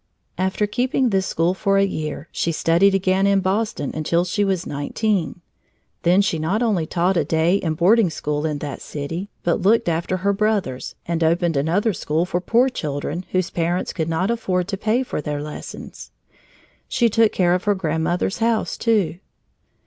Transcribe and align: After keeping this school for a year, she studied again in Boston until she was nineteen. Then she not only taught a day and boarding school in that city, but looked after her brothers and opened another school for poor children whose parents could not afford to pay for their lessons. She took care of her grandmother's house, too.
After 0.39 0.65
keeping 0.65 1.09
this 1.11 1.27
school 1.27 1.53
for 1.53 1.77
a 1.77 1.85
year, 1.85 2.27
she 2.31 2.51
studied 2.51 2.95
again 2.95 3.27
in 3.27 3.39
Boston 3.39 3.91
until 3.93 4.25
she 4.25 4.43
was 4.43 4.65
nineteen. 4.65 5.41
Then 6.01 6.23
she 6.23 6.39
not 6.39 6.63
only 6.63 6.87
taught 6.87 7.17
a 7.17 7.23
day 7.23 7.59
and 7.61 7.77
boarding 7.77 8.09
school 8.09 8.43
in 8.43 8.57
that 8.57 8.81
city, 8.81 9.29
but 9.43 9.61
looked 9.61 9.87
after 9.87 10.17
her 10.17 10.33
brothers 10.33 10.95
and 11.05 11.23
opened 11.23 11.55
another 11.55 11.93
school 11.93 12.25
for 12.25 12.41
poor 12.41 12.67
children 12.67 13.25
whose 13.29 13.51
parents 13.51 13.93
could 13.93 14.09
not 14.09 14.31
afford 14.31 14.67
to 14.69 14.75
pay 14.77 15.03
for 15.03 15.21
their 15.21 15.39
lessons. 15.39 16.09
She 16.89 17.07
took 17.07 17.31
care 17.31 17.53
of 17.53 17.65
her 17.65 17.75
grandmother's 17.75 18.39
house, 18.39 18.77
too. 18.77 19.19